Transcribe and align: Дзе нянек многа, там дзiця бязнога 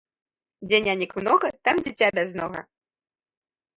Дзе 0.67 0.77
нянек 0.85 1.11
многа, 1.21 1.47
там 1.69 1.75
дзiця 1.85 2.07
бязнога 2.19 2.61